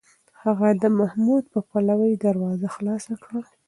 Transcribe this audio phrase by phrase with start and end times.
[0.43, 3.41] هغه د محمود په پلوۍ دروازه خلاصه کړه.